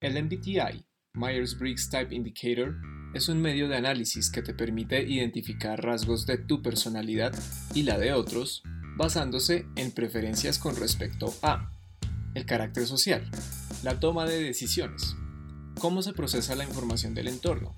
El 0.00 0.14
MBTI, 0.22 0.84
Myers-Briggs 1.14 1.90
Type 1.90 2.14
Indicator, 2.14 2.76
es 3.14 3.28
un 3.28 3.42
medio 3.42 3.66
de 3.66 3.78
análisis 3.78 4.30
que 4.30 4.42
te 4.42 4.54
permite 4.54 5.02
identificar 5.02 5.82
rasgos 5.84 6.24
de 6.24 6.38
tu 6.38 6.62
personalidad 6.62 7.34
y 7.74 7.82
la 7.82 7.98
de 7.98 8.12
otros 8.12 8.62
basándose 8.96 9.66
en 9.74 9.90
preferencias 9.90 10.60
con 10.60 10.76
respecto 10.76 11.34
a 11.42 11.72
el 12.34 12.46
carácter 12.46 12.86
social, 12.86 13.28
la 13.82 13.98
toma 13.98 14.24
de 14.24 14.40
decisiones, 14.40 15.16
cómo 15.80 16.00
se 16.02 16.12
procesa 16.12 16.54
la 16.54 16.62
información 16.62 17.12
del 17.12 17.26
entorno 17.26 17.74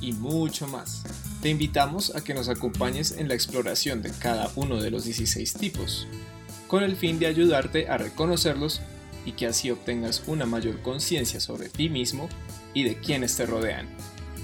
y 0.00 0.10
mucho 0.12 0.66
más. 0.66 1.04
Te 1.40 1.50
invitamos 1.50 2.16
a 2.16 2.24
que 2.24 2.34
nos 2.34 2.48
acompañes 2.48 3.12
en 3.12 3.28
la 3.28 3.34
exploración 3.34 4.02
de 4.02 4.10
cada 4.10 4.50
uno 4.56 4.82
de 4.82 4.90
los 4.90 5.04
16 5.04 5.54
tipos, 5.54 6.08
con 6.66 6.82
el 6.82 6.96
fin 6.96 7.20
de 7.20 7.26
ayudarte 7.26 7.88
a 7.88 7.96
reconocerlos 7.96 8.80
y 9.24 9.32
que 9.32 9.46
así 9.46 9.70
obtengas 9.70 10.24
una 10.26 10.46
mayor 10.46 10.82
conciencia 10.82 11.40
sobre 11.40 11.68
ti 11.68 11.88
mismo 11.88 12.28
y 12.74 12.84
de 12.84 12.98
quienes 12.98 13.36
te 13.36 13.46
rodean. 13.46 13.88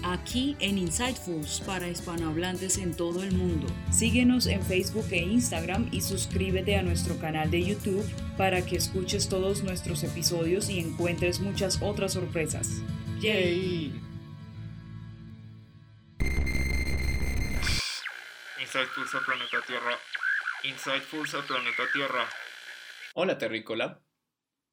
Aquí 0.02 0.56
en 0.60 0.78
Insightfuls 0.78 1.62
para 1.66 1.88
hispanohablantes 1.88 2.78
en 2.78 2.94
todo 2.94 3.24
el 3.24 3.32
mundo. 3.32 3.66
Síguenos 3.90 4.46
en 4.46 4.62
Facebook 4.62 5.06
e 5.10 5.18
Instagram 5.18 5.88
y 5.90 6.00
suscríbete 6.00 6.76
a 6.76 6.82
nuestro 6.82 7.18
canal 7.18 7.50
de 7.50 7.64
YouTube 7.64 8.04
para 8.36 8.64
que 8.64 8.76
escuches 8.76 9.28
todos 9.28 9.64
nuestros 9.64 10.04
episodios 10.04 10.68
y 10.68 10.78
encuentres 10.78 11.40
muchas 11.40 11.82
otras 11.82 12.12
sorpresas. 12.12 12.82
¡Yay! 13.20 14.00
Insightfuls 18.60 19.14
a 19.14 19.20
Planeta 19.24 19.62
Tierra. 19.66 19.98
Insightfuls 20.64 21.34
a 21.34 21.42
Planeta 21.42 21.82
Tierra. 21.92 22.28
Hola 23.14 23.38
Terrícola. 23.38 24.05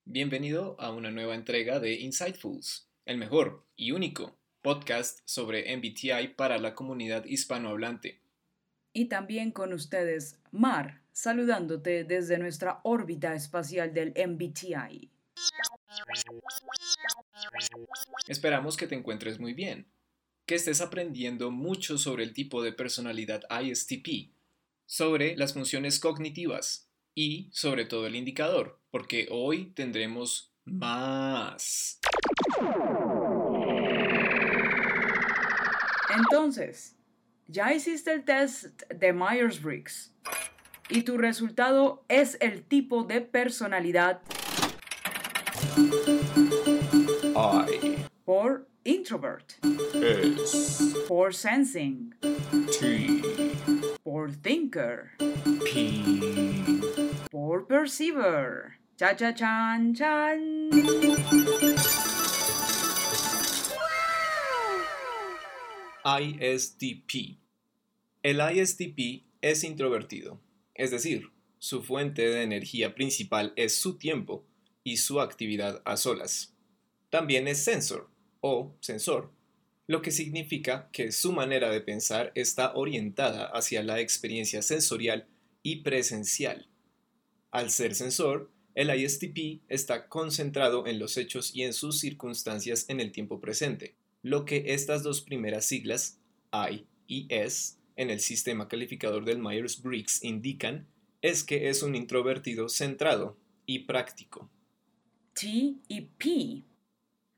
Bienvenido 0.06 0.76
a 0.80 0.92
una 0.92 1.12
nueva 1.12 1.34
entrega 1.34 1.80
de 1.80 1.94
Insightfuls, 1.94 2.90
el 3.06 3.18
mejor 3.18 3.66
y 3.78 3.94
único 3.94 4.38
podcast 4.62 5.22
sobre 5.24 5.76
MBTI 5.78 6.36
para 6.36 6.58
la 6.58 6.76
comunidad 6.76 7.24
hispanohablante. 7.24 8.20
Y 8.92 9.06
también 9.06 9.52
con 9.52 9.72
ustedes, 9.72 10.42
Mar, 10.52 11.02
saludándote 11.14 12.04
desde 12.04 12.38
nuestra 12.38 12.82
órbita 12.84 13.34
espacial 13.34 13.94
del 13.94 14.10
MBTI. 14.10 15.10
Esperamos 18.28 18.76
que 18.76 18.88
te 18.88 18.96
encuentres 18.96 19.40
muy 19.40 19.54
bien, 19.54 19.88
que 20.46 20.56
estés 20.56 20.82
aprendiendo 20.82 21.50
mucho 21.50 21.98
sobre 21.98 22.26
el 22.26 22.34
tipo 22.34 22.62
de 22.62 22.74
personalidad 22.74 23.44
ISTP, 23.50 24.34
sobre 24.86 25.38
las 25.38 25.54
funciones 25.54 25.98
cognitivas 26.02 26.90
y 27.16 27.50
sobre 27.52 27.86
todo 27.86 28.08
el 28.08 28.16
indicador, 28.16 28.80
porque 28.92 29.28
hoy 29.32 29.72
tendremos 29.74 30.54
más. 30.66 32.00
Entonces, 36.16 36.96
ya 37.48 37.74
hiciste 37.74 38.14
el 38.14 38.24
test 38.24 38.84
de 38.90 39.14
Myers-Briggs 39.14 40.14
y 40.90 41.04
tu 41.04 41.18
resultado 41.18 42.04
es 42.08 42.38
el 42.40 42.64
tipo 42.64 43.04
de 43.04 43.22
personalidad 43.22 44.22
I. 47.36 47.96
por 48.26 48.68
introvert, 48.84 49.54
S. 49.94 50.94
por 51.08 51.34
sensing, 51.34 52.16
T. 52.80 53.22
por 54.04 54.32
thinker, 54.36 55.12
P. 55.18 56.93
por 57.34 57.66
perceiver. 57.66 58.78
Cha 58.96 59.16
cha 59.16 59.34
chan 59.34 59.96
chan. 59.96 60.70
ISTP. 66.06 67.40
El 68.22 68.40
ISTP 68.40 69.24
es 69.42 69.64
introvertido, 69.64 70.40
es 70.76 70.92
decir, 70.92 71.32
su 71.58 71.82
fuente 71.82 72.22
de 72.22 72.44
energía 72.44 72.94
principal 72.94 73.54
es 73.56 73.76
su 73.76 73.98
tiempo 73.98 74.46
y 74.84 74.98
su 74.98 75.20
actividad 75.20 75.82
a 75.86 75.98
solas. 75.98 76.54
También 77.10 77.48
es 77.48 77.64
sensor 77.64 78.12
o 78.42 78.76
sensor, 78.80 79.32
lo 79.88 80.04
que 80.04 80.12
significa 80.12 80.88
que 80.92 81.12
su 81.12 81.34
manera 81.34 81.72
de 81.72 81.82
pensar 81.82 82.32
está 82.36 82.76
orientada 82.76 83.48
hacia 83.48 83.82
la 83.82 84.00
experiencia 84.00 84.62
sensorial 84.62 85.26
y 85.64 85.78
presencial. 85.78 86.70
Al 87.54 87.70
ser 87.70 87.94
sensor, 87.94 88.50
el 88.74 88.90
ISTP 88.90 89.62
está 89.70 90.10
concentrado 90.10 90.88
en 90.88 90.98
los 90.98 91.18
hechos 91.18 91.56
y 91.56 91.62
en 91.62 91.74
sus 91.74 92.00
circunstancias 92.00 92.86
en 92.88 93.00
el 93.00 93.12
tiempo 93.12 93.40
presente. 93.40 93.94
Lo 94.24 94.44
que 94.44 94.74
estas 94.74 95.04
dos 95.04 95.22
primeras 95.22 95.64
siglas, 95.64 96.20
I 96.52 96.88
y 97.06 97.28
S, 97.30 97.76
en 97.96 98.10
el 98.10 98.22
sistema 98.22 98.68
calificador 98.68 99.24
del 99.24 99.38
Myers-Briggs 99.38 100.24
indican 100.24 100.88
es 101.22 101.44
que 101.44 101.70
es 101.70 101.84
un 101.84 101.94
introvertido 101.94 102.70
centrado 102.70 103.38
y 103.68 103.80
práctico. 103.86 104.50
T 105.34 105.76
y 105.88 106.02
P. 106.18 106.64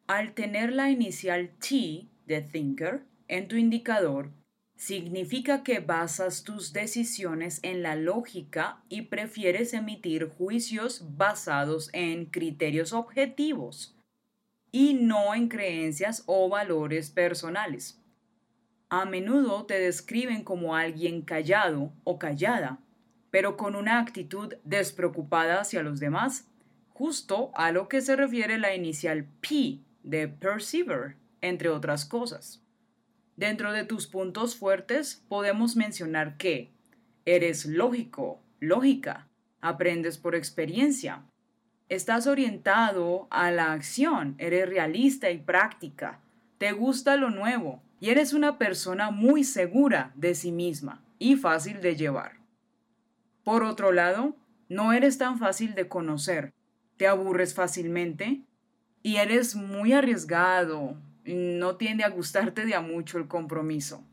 Al 0.07 0.33
tener 0.33 0.71
la 0.71 0.89
inicial 0.91 1.57
T 1.59 2.07
de 2.25 2.41
thinker 2.41 3.03
en 3.27 3.49
tu 3.49 3.57
indicador, 3.57 4.31
significa 4.75 5.63
que 5.63 5.79
basas 5.79 6.43
tus 6.43 6.73
decisiones 6.73 7.59
en 7.63 7.81
la 7.81 7.95
lógica 7.95 8.83
y 8.89 9.03
prefieres 9.03 9.73
emitir 9.73 10.29
juicios 10.29 11.03
basados 11.15 11.89
en 11.93 12.25
criterios 12.25 12.91
objetivos 12.93 13.95
y 14.71 14.93
no 14.93 15.33
en 15.33 15.47
creencias 15.47 16.23
o 16.25 16.49
valores 16.49 17.09
personales. 17.09 18.01
A 18.89 19.05
menudo 19.05 19.65
te 19.65 19.79
describen 19.79 20.43
como 20.43 20.75
alguien 20.75 21.21
callado 21.21 21.93
o 22.03 22.19
callada, 22.19 22.79
pero 23.31 23.57
con 23.57 23.75
una 23.75 23.99
actitud 23.99 24.53
despreocupada 24.63 25.61
hacia 25.61 25.81
los 25.81 25.99
demás, 25.99 26.49
justo 26.89 27.51
a 27.55 27.71
lo 27.71 27.87
que 27.87 28.01
se 28.01 28.15
refiere 28.15 28.57
la 28.57 28.75
inicial 28.75 29.25
P 29.41 29.79
de 30.03 30.27
perceiver, 30.27 31.15
entre 31.41 31.69
otras 31.69 32.05
cosas. 32.05 32.64
Dentro 33.35 33.73
de 33.73 33.83
tus 33.83 34.07
puntos 34.07 34.55
fuertes 34.55 35.23
podemos 35.27 35.75
mencionar 35.75 36.37
que 36.37 36.71
eres 37.25 37.65
lógico, 37.65 38.41
lógica, 38.59 39.27
aprendes 39.59 40.17
por 40.17 40.35
experiencia, 40.35 41.23
estás 41.89 42.27
orientado 42.27 43.27
a 43.31 43.51
la 43.51 43.73
acción, 43.73 44.35
eres 44.37 44.69
realista 44.69 45.31
y 45.31 45.37
práctica, 45.37 46.21
te 46.57 46.71
gusta 46.71 47.17
lo 47.17 47.29
nuevo 47.29 47.83
y 47.99 48.09
eres 48.09 48.31
una 48.31 48.57
persona 48.57 49.11
muy 49.11 49.43
segura 49.43 50.13
de 50.15 50.33
sí 50.33 50.51
misma 50.51 51.03
y 51.19 51.35
fácil 51.35 51.81
de 51.81 51.95
llevar. 51.95 52.39
Por 53.43 53.63
otro 53.63 53.91
lado, 53.91 54.35
no 54.69 54.93
eres 54.93 55.17
tan 55.17 55.37
fácil 55.37 55.75
de 55.75 55.87
conocer, 55.89 56.53
te 56.97 57.07
aburres 57.07 57.53
fácilmente 57.53 58.43
y 59.03 59.17
eres 59.17 59.55
muy 59.55 59.93
arriesgado, 59.93 60.97
no 61.33 61.77
tiende 61.77 62.03
a 62.03 62.09
gustarte 62.09 62.65
de 62.65 62.75
a 62.75 62.81
mucho 62.81 63.17
el 63.17 63.27
compromiso. 63.27 64.05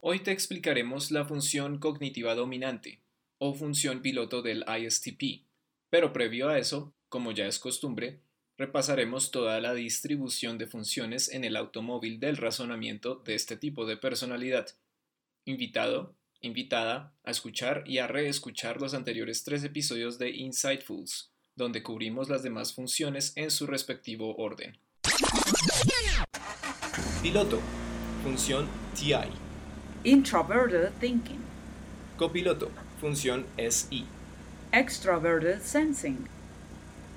Hoy 0.00 0.20
te 0.20 0.30
explicaremos 0.30 1.10
la 1.10 1.24
función 1.24 1.78
cognitiva 1.78 2.34
dominante 2.34 3.02
o 3.38 3.54
función 3.54 4.00
piloto 4.00 4.42
del 4.42 4.64
ISTP, 4.68 5.46
pero 5.90 6.12
previo 6.12 6.48
a 6.48 6.58
eso, 6.58 6.94
como 7.08 7.32
ya 7.32 7.46
es 7.46 7.58
costumbre, 7.58 8.20
repasaremos 8.56 9.32
toda 9.32 9.60
la 9.60 9.74
distribución 9.74 10.58
de 10.58 10.66
funciones 10.66 11.28
en 11.28 11.42
el 11.42 11.56
automóvil 11.56 12.20
del 12.20 12.36
razonamiento 12.36 13.16
de 13.16 13.34
este 13.34 13.56
tipo 13.56 13.86
de 13.86 13.96
personalidad. 13.96 14.68
Invitado, 15.44 16.16
invitada 16.40 17.16
a 17.24 17.30
escuchar 17.30 17.82
y 17.86 17.98
a 17.98 18.06
reescuchar 18.06 18.80
los 18.80 18.94
anteriores 18.94 19.42
tres 19.42 19.64
episodios 19.64 20.18
de 20.18 20.30
Insightfuls, 20.30 21.33
donde 21.56 21.82
cubrimos 21.82 22.28
las 22.28 22.42
demás 22.42 22.72
funciones 22.72 23.32
en 23.36 23.50
su 23.50 23.66
respectivo 23.66 24.34
orden. 24.36 24.76
Piloto, 27.22 27.60
función 28.22 28.66
TI. 28.94 29.14
Introverted 30.04 30.90
thinking, 31.00 31.40
Copiloto, 32.18 32.70
función 33.00 33.46
SI. 33.56 34.06
extroverted 34.72 35.60
sensing, 35.62 36.26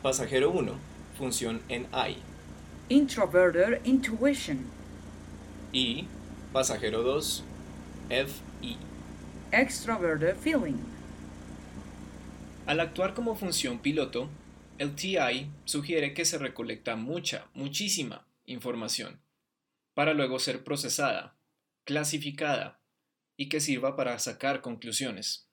Pasajero 0.01 0.51
1, 0.51 0.73
función 1.17 1.61
NI. 1.69 2.17
introverted 2.89 3.81
intuition, 3.85 4.65
Y 5.73 6.07
pasajero 6.53 7.03
2, 7.03 7.43
FI. 8.09 8.77
extroverted 9.51 10.35
feeling. 10.37 10.77
Al 12.67 12.81
actuar 12.81 13.13
como 13.13 13.33
función 13.37 13.79
piloto, 13.79 14.29
el 14.77 14.93
TI 14.93 15.49
sugiere 15.63 16.13
que 16.13 16.25
se 16.25 16.37
recolecta 16.37 16.97
mucha, 16.97 17.47
muchísima 17.53 18.27
información, 18.45 19.21
para 19.93 20.13
luego 20.13 20.37
ser 20.37 20.65
procesada, 20.65 21.37
clasificada 21.85 22.81
y 23.37 23.47
que 23.47 23.61
sirva 23.61 23.95
para 23.95 24.19
sacar 24.19 24.59
conclusiones. 24.59 25.47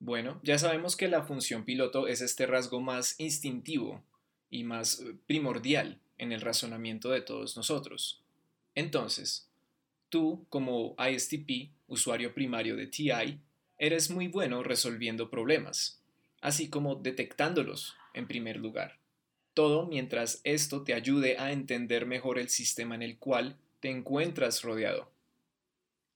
Bueno, 0.00 0.40
ya 0.42 0.58
sabemos 0.58 0.96
que 0.96 1.06
la 1.06 1.22
función 1.22 1.64
piloto 1.64 2.08
es 2.08 2.20
este 2.20 2.44
rasgo 2.44 2.80
más 2.80 3.14
instintivo 3.20 4.02
y 4.50 4.64
más 4.64 4.98
eh, 4.98 5.14
primordial 5.28 6.00
en 6.18 6.32
el 6.32 6.40
razonamiento 6.40 7.08
de 7.10 7.20
todos 7.20 7.56
nosotros. 7.56 8.20
Entonces, 8.74 9.48
tú 10.08 10.44
como 10.48 10.96
ISTP, 10.98 11.70
usuario 11.86 12.34
primario 12.34 12.74
de 12.74 12.88
TI, 12.88 13.38
eres 13.78 14.10
muy 14.10 14.26
bueno 14.26 14.64
resolviendo 14.64 15.30
problemas, 15.30 16.02
así 16.40 16.68
como 16.68 16.96
detectándolos 16.96 17.96
en 18.14 18.26
primer 18.26 18.56
lugar. 18.56 18.98
Todo 19.54 19.86
mientras 19.86 20.40
esto 20.44 20.84
te 20.84 20.94
ayude 20.94 21.38
a 21.38 21.52
entender 21.52 22.06
mejor 22.06 22.38
el 22.38 22.48
sistema 22.48 22.94
en 22.94 23.02
el 23.02 23.18
cual 23.18 23.56
te 23.80 23.90
encuentras 23.90 24.62
rodeado. 24.62 25.10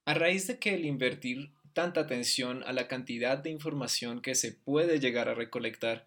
A 0.05 0.13
raíz 0.13 0.47
de 0.47 0.59
que 0.59 0.73
el 0.75 0.85
invertir 0.85 1.51
tanta 1.73 2.01
atención 2.01 2.63
a 2.65 2.73
la 2.73 2.87
cantidad 2.87 3.37
de 3.37 3.49
información 3.49 4.21
que 4.21 4.35
se 4.35 4.51
puede 4.51 4.99
llegar 4.99 5.29
a 5.29 5.33
recolectar, 5.33 6.05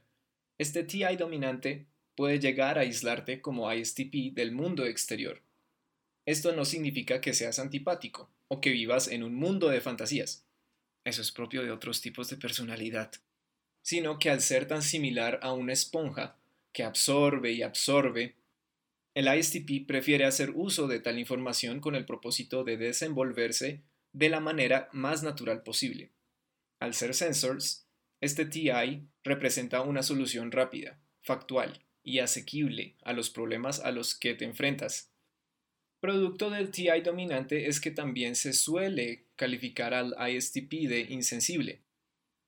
este 0.59 0.85
TI 0.85 1.17
dominante 1.17 1.87
puede 2.17 2.39
llegar 2.39 2.79
a 2.79 2.83
aislarte 2.83 3.41
como 3.41 3.73
ISTP 3.73 4.35
del 4.35 4.53
mundo 4.53 4.85
exterior. 4.85 5.43
Esto 6.27 6.55
no 6.55 6.65
significa 6.65 7.21
que 7.21 7.35
seas 7.35 7.59
antipático 7.59 8.31
o 8.49 8.61
que 8.61 8.71
vivas 8.71 9.09
en 9.09 9.23
un 9.23 9.35
mundo 9.35 9.69
de 9.69 9.81
fantasías. 9.81 10.45
Eso 11.05 11.21
es 11.21 11.33
propio 11.33 11.63
de 11.63 11.71
otros 11.71 12.01
tipos 12.01 12.31
de 12.31 12.37
personalidad. 12.37 13.13
Sino 13.85 14.19
que 14.19 14.31
al 14.31 14.41
ser 14.41 14.67
tan 14.67 14.81
similar 14.81 15.39
a 15.43 15.53
una 15.53 15.75
esponja 15.75 16.39
que 16.73 16.85
absorbe 16.85 17.53
y 17.53 17.63
absorbe, 17.63 18.35
el 19.15 19.29
ISTP 19.29 19.87
prefiere 19.87 20.25
hacer 20.25 20.53
uso 20.55 20.89
de 20.89 21.01
tal 21.01 21.19
información 21.19 21.81
con 21.81 21.95
el 21.95 22.07
propósito 22.07 22.65
de 22.65 22.79
desenvolverse 22.79 23.83
de 24.13 24.29
la 24.31 24.41
manera 24.41 24.89
más 24.93 25.23
natural 25.23 25.63
posible. 25.63 26.11
Al 26.81 26.95
ser 26.95 27.15
sensors, 27.15 27.87
este 28.21 28.47
TI 28.47 29.07
representa 29.23 29.83
una 29.83 30.03
solución 30.03 30.51
rápida, 30.51 30.99
factual 31.21 31.85
y 32.03 32.21
asequible 32.21 32.97
a 33.03 33.13
los 33.13 33.29
problemas 33.29 33.81
a 33.81 33.93
los 33.93 34.15
que 34.15 34.35
te 34.35 34.47
enfrentas. 34.47 35.11
Producto 36.01 36.51
del 36.51 36.71
TI 36.71 37.03
dominante 37.05 37.69
es 37.69 37.81
que 37.81 37.91
también 37.91 38.35
se 38.35 38.53
suele 38.53 39.27
calificar 39.37 39.95
al 39.95 40.15
ISTP 40.31 40.89
de 40.89 41.07
insensible. 41.09 41.84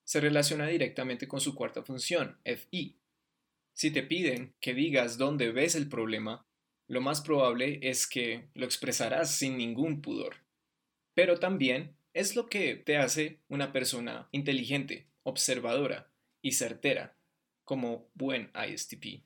Se 0.07 0.21
relaciona 0.21 0.69
directamente 0.69 1.27
con 1.27 1.41
su 1.41 1.57
cuarta 1.57 1.83
función, 1.83 2.39
FI. 2.45 2.97
Si 3.75 3.91
te 3.91 4.05
piden 4.05 4.55
que 4.61 4.73
digas 4.73 5.19
dónde 5.19 5.51
ves 5.51 5.75
el 5.75 5.89
problema, 5.89 6.47
lo 6.87 7.01
más 7.01 7.21
probable 7.21 7.81
es 7.83 8.07
que 8.07 8.49
lo 8.55 8.67
expresarás 8.67 9.35
sin 9.35 9.57
ningún 9.57 10.01
pudor. 10.01 10.37
Pero 11.15 11.41
también 11.41 11.97
es 12.15 12.37
lo 12.37 12.47
que 12.47 12.77
te 12.77 12.99
hace 12.99 13.41
una 13.49 13.73
persona 13.73 14.29
inteligente, 14.31 15.09
observadora 15.25 16.13
y 16.41 16.53
certera, 16.53 17.19
como 17.65 18.09
buen 18.15 18.53
ISTP. 18.55 19.25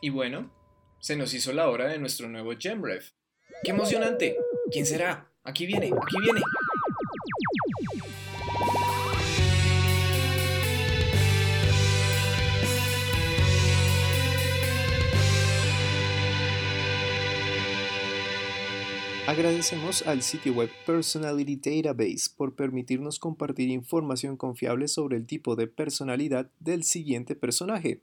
Y 0.00 0.10
bueno, 0.10 0.52
se 0.98 1.14
nos 1.14 1.32
hizo 1.34 1.52
la 1.52 1.68
hora 1.68 1.86
de 1.86 2.00
nuestro 2.00 2.28
nuevo 2.28 2.52
GemRev. 2.58 3.04
¡Qué 3.62 3.70
emocionante! 3.70 4.36
¿Quién 4.72 4.86
será? 4.86 5.32
Aquí 5.44 5.66
viene, 5.66 5.86
aquí 5.86 6.16
viene. 6.20 6.40
Agradecemos 19.32 20.06
al 20.06 20.20
sitio 20.20 20.52
web 20.52 20.68
Personality 20.84 21.56
Database 21.56 22.28
por 22.36 22.54
permitirnos 22.54 23.18
compartir 23.18 23.70
información 23.70 24.36
confiable 24.36 24.88
sobre 24.88 25.16
el 25.16 25.26
tipo 25.26 25.56
de 25.56 25.68
personalidad 25.68 26.50
del 26.60 26.84
siguiente 26.84 27.34
personaje. 27.34 28.02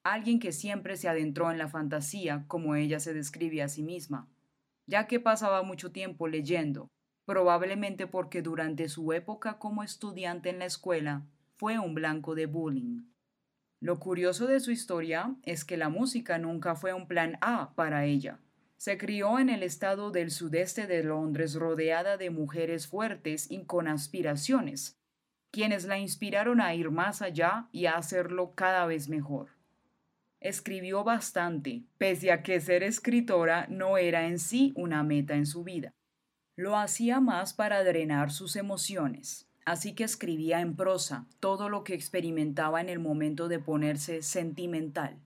alguien 0.04 0.40
que 0.40 0.52
siempre 0.52 0.96
se 0.96 1.10
adentró 1.10 1.50
en 1.50 1.58
la 1.58 1.70
fantasía, 1.70 2.46
como 2.48 2.76
ella 2.76 3.00
se 3.00 3.16
describe 3.16 3.64
a 3.64 3.68
sí 3.68 3.82
misma, 3.82 4.30
ya 4.86 5.08
que 5.08 5.20
pasaba 5.20 5.64
mucho 5.64 5.92
tiempo 5.92 6.28
leyendo, 6.28 6.88
probablemente 7.26 8.06
porque 8.06 8.44
durante 8.44 8.90
su 8.90 9.12
época 9.12 9.58
como 9.58 9.82
estudiante 9.82 10.50
en 10.50 10.60
la 10.60 10.66
escuela 10.66 11.26
fue 11.56 11.80
un 11.80 11.96
blanco 11.96 12.36
de 12.36 12.46
bullying. 12.46 13.15
Lo 13.82 14.00
curioso 14.00 14.48
de 14.48 14.60
su 14.60 14.72
historia 14.72 15.36
es 15.44 15.66
que 15.66 15.78
la 15.78 15.90
música 15.90 16.38
nunca 16.38 16.76
fue 16.76 16.94
un 16.94 17.08
plan 17.08 17.38
A 17.42 17.74
para 17.76 18.06
ella. 18.06 18.40
Se 18.78 18.98
crió 18.98 19.40
en 19.40 19.50
el 19.50 19.64
estado 19.64 20.12
del 20.12 20.32
sudeste 20.32 20.88
de 20.88 21.04
Londres 21.04 21.56
rodeada 21.56 22.18
de 22.18 22.30
mujeres 22.30 22.88
fuertes 22.88 23.50
y 23.50 23.64
con 23.66 23.88
aspiraciones, 23.88 24.98
quienes 25.52 25.86
la 25.86 25.98
inspiraron 25.98 26.62
a 26.62 26.74
ir 26.74 26.92
más 26.92 27.22
allá 27.22 27.68
y 27.72 27.86
a 27.86 27.96
hacerlo 27.96 28.54
cada 28.56 28.86
vez 28.86 29.10
mejor. 29.10 29.50
Escribió 30.40 31.04
bastante, 31.04 31.84
pese 31.98 32.32
a 32.32 32.44
que 32.44 32.60
ser 32.60 32.84
escritora 32.84 33.68
no 33.70 33.98
era 33.98 34.28
en 34.28 34.40
sí 34.40 34.74
una 34.76 35.04
meta 35.04 35.36
en 35.36 35.46
su 35.46 35.64
vida. 35.64 35.94
Lo 36.56 36.78
hacía 36.78 37.20
más 37.20 37.54
para 37.54 37.84
drenar 37.84 38.32
sus 38.32 38.56
emociones 38.56 39.50
así 39.66 39.94
que 39.94 40.04
escribía 40.04 40.62
en 40.62 40.76
prosa 40.76 41.26
todo 41.40 41.70
lo 41.70 41.84
que 41.84 41.96
experimentaba 41.96 42.80
en 42.82 42.90
el 42.90 43.00
momento 43.00 43.48
de 43.48 43.60
ponerse 43.60 44.22
sentimental. 44.22 45.18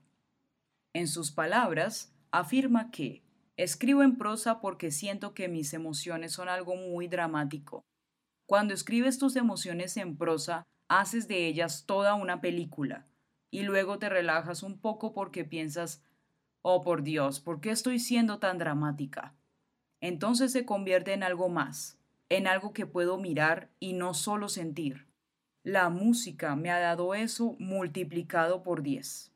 En 0.94 1.06
sus 1.06 1.30
palabras, 1.30 2.12
afirma 2.32 2.90
que 2.90 3.22
escribo 3.56 4.02
en 4.02 4.16
prosa 4.16 4.60
porque 4.60 4.90
siento 4.90 5.34
que 5.34 5.48
mis 5.48 5.74
emociones 5.74 6.32
son 6.32 6.48
algo 6.48 6.74
muy 6.74 7.06
dramático. 7.06 7.84
Cuando 8.46 8.74
escribes 8.74 9.18
tus 9.18 9.36
emociones 9.36 9.96
en 9.96 10.16
prosa, 10.16 10.64
haces 10.88 11.28
de 11.28 11.46
ellas 11.46 11.84
toda 11.86 12.14
una 12.14 12.40
película, 12.40 13.06
y 13.52 13.62
luego 13.62 13.98
te 13.98 14.08
relajas 14.08 14.62
un 14.62 14.78
poco 14.78 15.12
porque 15.12 15.44
piensas, 15.44 16.02
oh 16.62 16.82
por 16.82 17.02
Dios, 17.02 17.40
¿por 17.40 17.60
qué 17.60 17.70
estoy 17.70 17.98
siendo 17.98 18.38
tan 18.38 18.58
dramática? 18.58 19.34
Entonces 20.00 20.50
se 20.50 20.64
convierte 20.64 21.12
en 21.12 21.22
algo 21.22 21.48
más, 21.48 21.99
en 22.30 22.46
algo 22.46 22.72
que 22.72 22.86
puedo 22.86 23.18
mirar 23.18 23.68
y 23.78 23.92
no 23.92 24.14
solo 24.14 24.48
sentir. 24.48 25.06
La 25.62 25.90
música 25.90 26.56
me 26.56 26.70
ha 26.70 26.78
dado 26.78 27.14
eso 27.14 27.56
multiplicado 27.58 28.62
por 28.62 28.82
10. 28.82 29.30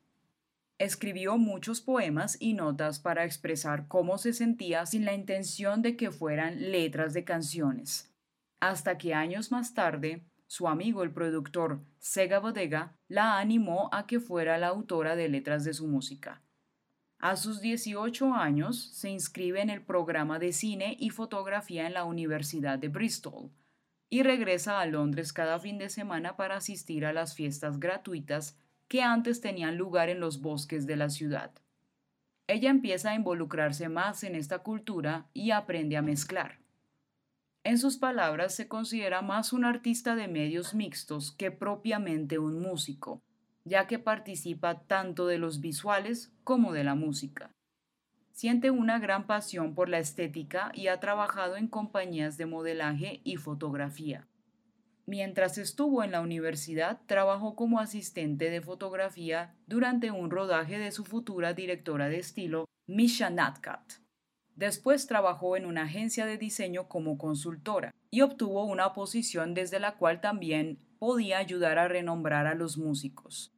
Escribió 0.79 1.37
muchos 1.37 1.81
poemas 1.81 2.37
y 2.39 2.53
notas 2.53 2.99
para 2.99 3.23
expresar 3.23 3.87
cómo 3.87 4.17
se 4.17 4.33
sentía 4.33 4.85
sin 4.85 5.05
la 5.05 5.13
intención 5.13 5.81
de 5.81 5.95
que 5.95 6.09
fueran 6.09 6.71
letras 6.71 7.13
de 7.13 7.23
canciones. 7.23 8.11
Hasta 8.59 8.97
que 8.97 9.13
años 9.13 9.51
más 9.51 9.73
tarde, 9.73 10.25
su 10.47 10.67
amigo 10.67 11.03
el 11.03 11.11
productor 11.11 11.81
Sega 11.99 12.39
Bodega 12.39 12.97
la 13.07 13.39
animó 13.39 13.89
a 13.91 14.07
que 14.07 14.19
fuera 14.19 14.57
la 14.57 14.67
autora 14.67 15.15
de 15.15 15.29
letras 15.29 15.63
de 15.63 15.73
su 15.73 15.87
música. 15.87 16.41
A 17.25 17.37
sus 17.37 17.59
18 17.59 18.35
años 18.35 18.79
se 18.93 19.09
inscribe 19.09 19.59
en 19.59 19.71
el 19.71 19.81
programa 19.81 20.37
de 20.37 20.53
cine 20.53 20.95
y 20.99 21.09
fotografía 21.09 21.87
en 21.87 21.95
la 21.95 22.03
Universidad 22.03 22.77
de 22.77 22.87
Bristol 22.87 23.49
y 24.11 24.21
regresa 24.21 24.79
a 24.79 24.85
Londres 24.85 25.33
cada 25.33 25.57
fin 25.57 25.79
de 25.79 25.89
semana 25.89 26.37
para 26.37 26.57
asistir 26.57 27.03
a 27.03 27.13
las 27.13 27.33
fiestas 27.33 27.79
gratuitas 27.79 28.59
que 28.87 29.01
antes 29.01 29.41
tenían 29.41 29.75
lugar 29.75 30.09
en 30.09 30.19
los 30.19 30.39
bosques 30.39 30.85
de 30.85 30.97
la 30.97 31.09
ciudad. 31.09 31.49
Ella 32.45 32.69
empieza 32.69 33.09
a 33.09 33.15
involucrarse 33.15 33.89
más 33.89 34.23
en 34.23 34.35
esta 34.35 34.59
cultura 34.59 35.25
y 35.33 35.49
aprende 35.49 35.97
a 35.97 36.03
mezclar. 36.03 36.59
En 37.63 37.79
sus 37.79 37.97
palabras, 37.97 38.53
se 38.53 38.67
considera 38.67 39.23
más 39.23 39.51
un 39.51 39.65
artista 39.65 40.15
de 40.15 40.27
medios 40.27 40.75
mixtos 40.75 41.31
que 41.31 41.49
propiamente 41.49 42.37
un 42.37 42.61
músico, 42.61 43.23
ya 43.65 43.87
que 43.87 43.99
participa 43.99 44.83
tanto 44.83 45.27
de 45.27 45.39
los 45.39 45.59
visuales 45.59 46.31
como 46.43 46.71
de 46.71 46.83
la 46.83 46.95
música. 46.95 47.51
Siente 48.31 48.69
una 48.69 48.99
gran 48.99 49.27
pasión 49.27 49.73
por 49.73 49.89
la 49.89 49.99
estética 49.99 50.71
y 50.73 50.87
ha 50.87 50.99
trabajado 50.99 51.55
en 51.55 51.67
compañías 51.67 52.37
de 52.37 52.45
modelaje 52.45 53.21
y 53.23 53.37
fotografía. 53.37 54.27
Mientras 55.07 55.57
estuvo 55.57 56.03
en 56.03 56.11
la 56.11 56.21
universidad, 56.21 56.99
trabajó 57.05 57.55
como 57.55 57.79
asistente 57.79 58.49
de 58.49 58.61
fotografía 58.61 59.55
durante 59.67 60.11
un 60.11 60.31
rodaje 60.31 60.79
de 60.79 60.91
su 60.91 61.05
futura 61.05 61.53
directora 61.53 62.09
de 62.09 62.19
estilo, 62.19 62.65
Misha 62.87 63.29
Natkat. 63.29 63.93
Después 64.55 65.05
trabajó 65.07 65.57
en 65.57 65.65
una 65.65 65.83
agencia 65.83 66.25
de 66.25 66.37
diseño 66.37 66.87
como 66.87 67.17
consultora 67.17 67.93
y 68.09 68.21
obtuvo 68.21 68.65
una 68.65 68.93
posición 68.93 69.53
desde 69.53 69.79
la 69.79 69.95
cual 69.95 70.21
también 70.21 70.79
podía 70.97 71.37
ayudar 71.37 71.77
a 71.77 71.87
renombrar 71.87 72.47
a 72.47 72.55
los 72.55 72.77
músicos. 72.77 73.54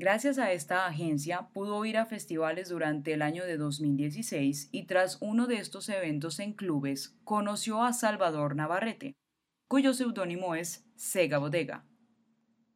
Gracias 0.00 0.38
a 0.38 0.52
esta 0.52 0.86
agencia 0.86 1.48
pudo 1.52 1.84
ir 1.84 1.98
a 1.98 2.06
festivales 2.06 2.68
durante 2.68 3.14
el 3.14 3.20
año 3.20 3.44
de 3.44 3.56
2016 3.56 4.68
y 4.70 4.84
tras 4.84 5.18
uno 5.20 5.48
de 5.48 5.56
estos 5.56 5.88
eventos 5.88 6.38
en 6.38 6.52
clubes 6.52 7.18
conoció 7.24 7.82
a 7.82 7.92
Salvador 7.92 8.54
Navarrete, 8.54 9.16
cuyo 9.66 9.94
seudónimo 9.94 10.54
es 10.54 10.88
Sega 10.94 11.38
Bodega. 11.38 11.84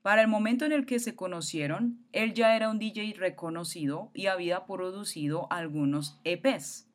Para 0.03 0.23
el 0.23 0.27
momento 0.27 0.65
en 0.65 0.73
el 0.73 0.85
que 0.85 0.99
se 0.99 1.15
conocieron, 1.15 2.05
él 2.11 2.35
ya 2.35 2.57
era 2.57 2.69
un 2.69 2.81
DJ 2.81 3.15
reconocido 3.17 4.11
y 4.15 4.27
había 4.27 4.67
producido 4.67 5.47
algunos 5.53 6.19
EPs. 6.25 6.89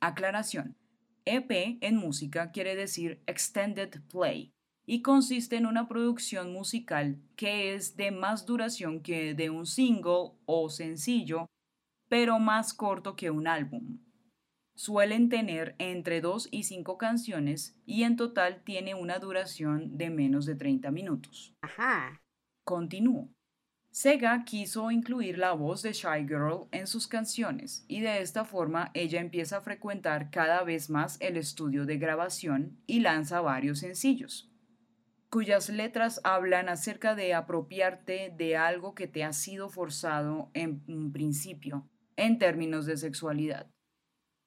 Aclaración. 0.00 0.76
EP 1.24 1.78
en 1.80 1.98
música 1.98 2.50
quiere 2.50 2.74
decir 2.74 3.22
Extended 3.28 4.00
Play 4.10 4.52
y 4.86 5.02
consiste 5.02 5.56
en 5.56 5.66
una 5.66 5.88
producción 5.88 6.52
musical 6.52 7.20
que 7.36 7.74
es 7.74 7.96
de 7.96 8.10
más 8.10 8.46
duración 8.46 9.00
que 9.00 9.34
de 9.34 9.50
un 9.50 9.66
single 9.66 10.32
o 10.44 10.68
sencillo, 10.68 11.46
pero 12.08 12.38
más 12.38 12.74
corto 12.74 13.16
que 13.16 13.30
un 13.30 13.46
álbum. 13.46 13.98
Suelen 14.74 15.28
tener 15.28 15.76
entre 15.78 16.20
2 16.20 16.48
y 16.50 16.64
5 16.64 16.98
canciones 16.98 17.76
y 17.84 18.04
en 18.04 18.16
total 18.16 18.62
tiene 18.64 18.94
una 18.94 19.18
duración 19.18 19.96
de 19.98 20.10
menos 20.10 20.46
de 20.46 20.54
30 20.54 20.90
minutos. 20.90 21.54
Ajá. 21.60 22.22
Continúo. 22.64 23.28
Sega 23.90 24.44
quiso 24.46 24.90
incluir 24.90 25.36
la 25.36 25.52
voz 25.52 25.82
de 25.82 25.92
Shy 25.92 26.26
Girl 26.26 26.66
en 26.70 26.86
sus 26.86 27.06
canciones 27.06 27.84
y 27.88 28.00
de 28.00 28.22
esta 28.22 28.46
forma 28.46 28.90
ella 28.94 29.20
empieza 29.20 29.58
a 29.58 29.60
frecuentar 29.60 30.30
cada 30.30 30.64
vez 30.64 30.88
más 30.88 31.18
el 31.20 31.36
estudio 31.36 31.84
de 31.84 31.98
grabación 31.98 32.78
y 32.86 33.00
lanza 33.00 33.42
varios 33.42 33.80
sencillos, 33.80 34.50
cuyas 35.32 35.70
letras 35.70 36.20
hablan 36.24 36.68
acerca 36.68 37.14
de 37.14 37.32
apropiarte 37.32 38.34
de 38.36 38.58
algo 38.58 38.94
que 38.94 39.08
te 39.08 39.24
ha 39.24 39.32
sido 39.32 39.70
forzado 39.70 40.50
en 40.52 40.84
un 40.88 41.10
principio, 41.10 41.88
en 42.16 42.38
términos 42.38 42.84
de 42.84 42.98
sexualidad. 42.98 43.66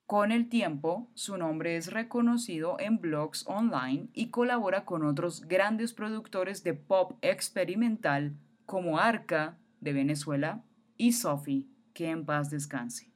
Con 0.06 0.32
el 0.32 0.48
tiempo, 0.48 1.10
su 1.16 1.38
nombre 1.38 1.76
es 1.76 1.92
reconocido 1.92 2.80
en 2.80 3.00
blogs 3.00 3.48
online 3.48 4.10
y 4.14 4.30
colabora 4.30 4.86
con 4.86 5.04
otros 5.04 5.48
grandes 5.48 5.92
productores 5.92 6.64
de 6.64 6.76
pop 6.76 7.18
experimental 7.24 8.38
como 8.68 9.00
Arca, 9.00 9.58
de 9.82 9.92
Venezuela, 9.92 10.64
y 10.98 11.14
Sophie, 11.14 11.66
que 11.96 12.12
en 12.12 12.28
paz 12.28 12.52
descanse. 12.52 13.15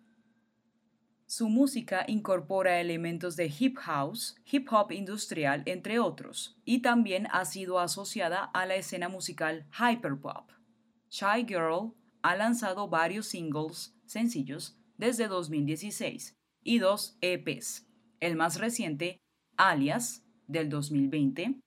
Su 1.29 1.48
música 1.48 2.05
incorpora 2.07 2.81
elementos 2.81 3.36
de 3.36 3.53
hip 3.59 3.77
house, 3.77 4.36
hip 4.51 4.67
hop 4.71 4.91
industrial, 4.91 5.62
entre 5.67 6.00
otros, 6.00 6.59
y 6.65 6.81
también 6.81 7.27
ha 7.31 7.45
sido 7.45 7.77
asociada 7.77 8.45
a 8.45 8.65
la 8.65 8.74
escena 8.74 9.09
musical 9.09 9.67
hyperpop. 9.77 10.50
Shy 11.12 11.45
Girl 11.48 11.93
ha 12.24 12.36
lanzado 12.36 12.89
varios 12.89 13.27
singles 13.27 13.95
sencillos 14.07 14.79
desde 14.98 15.27
2016 15.27 16.36
y 16.63 16.79
dos 16.79 17.15
EPs, 17.21 17.86
el 18.21 18.36
más 18.36 18.59
reciente, 18.59 19.19
Alias, 19.55 20.25
del 20.48 20.67
2020, 20.67 21.59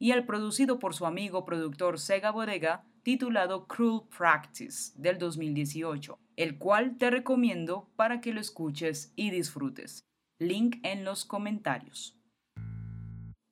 y 0.00 0.10
el 0.10 0.26
producido 0.26 0.80
por 0.80 0.92
su 0.92 1.06
amigo 1.06 1.44
productor 1.44 2.00
Sega 2.00 2.32
Bodega 2.32 2.84
titulado 3.04 3.68
Cruel 3.68 4.00
Practice 4.16 4.92
del 4.96 5.18
2018, 5.18 6.18
el 6.36 6.58
cual 6.58 6.96
te 6.98 7.10
recomiendo 7.10 7.88
para 7.96 8.20
que 8.20 8.32
lo 8.32 8.40
escuches 8.40 9.12
y 9.14 9.30
disfrutes. 9.30 10.00
Link 10.40 10.78
en 10.82 11.04
los 11.04 11.24
comentarios. 11.24 12.18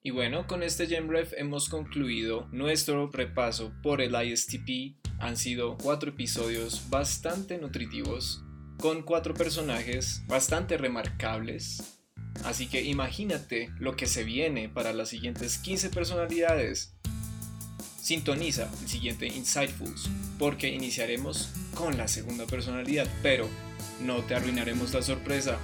Y 0.02 0.11
bueno, 0.11 0.49
con 0.49 0.64
este 0.64 0.88
GemRef 0.88 1.32
hemos 1.37 1.68
concluido 1.68 2.49
nuestro 2.50 3.09
repaso 3.09 3.73
por 3.82 4.00
el 4.00 4.16
ISTP. 4.21 4.97
Han 5.21 5.37
sido 5.37 5.76
cuatro 5.76 6.11
episodios 6.11 6.90
bastante 6.90 7.59
nutritivos, 7.59 8.42
con 8.78 9.02
cuatro 9.02 9.35
personajes 9.35 10.25
bastante 10.26 10.76
remarcables. 10.76 12.00
Así 12.44 12.66
que 12.66 12.82
imagínate 12.82 13.71
lo 13.78 13.94
que 13.94 14.06
se 14.06 14.25
viene 14.25 14.68
para 14.68 14.92
las 14.92 15.11
siguientes 15.11 15.59
15 15.59 15.90
personalidades 15.90 16.97
Sintoniza 18.02 18.68
el 18.82 18.88
siguiente 18.88 19.28
Insightfuls 19.28 20.11
porque 20.37 20.68
iniciaremos 20.68 21.50
con 21.76 21.97
la 21.97 22.09
segunda 22.09 22.47
personalidad, 22.47 23.06
pero 23.23 23.49
no 24.00 24.23
te 24.23 24.35
arruinaremos 24.35 24.92
la 24.92 25.02
sorpresa. 25.02 25.56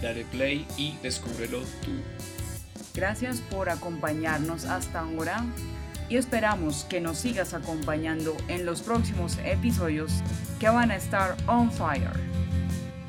Dale 0.00 0.24
play 0.24 0.66
y 0.78 0.96
descúbrelo 1.02 1.60
tú. 1.84 1.90
Gracias 2.94 3.42
por 3.42 3.68
acompañarnos 3.68 4.64
hasta 4.64 5.00
ahora 5.00 5.44
y 6.08 6.16
esperamos 6.16 6.84
que 6.84 7.02
nos 7.02 7.18
sigas 7.18 7.52
acompañando 7.52 8.38
en 8.48 8.64
los 8.64 8.80
próximos 8.80 9.36
episodios 9.44 10.12
que 10.58 10.70
van 10.70 10.92
a 10.92 10.96
estar 10.96 11.36
on 11.46 11.70
fire. 11.70 12.18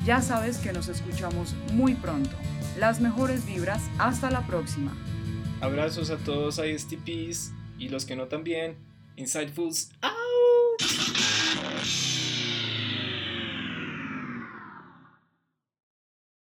Ya 0.04 0.20
sabes 0.20 0.58
que 0.58 0.74
nos 0.74 0.88
escuchamos 0.88 1.54
muy 1.72 1.94
pronto. 1.94 2.36
Las 2.78 3.00
mejores 3.00 3.46
vibras, 3.46 3.80
hasta 3.96 4.30
la 4.30 4.46
próxima. 4.46 4.94
Abrazos 5.62 6.10
a 6.10 6.18
todos 6.18 6.58
ISTPs 6.58 7.63
y 7.84 7.88
los 7.88 8.06
que 8.06 8.16
no 8.16 8.28
también. 8.28 8.76
Insightfuls 9.16 9.90
out. 10.00 10.13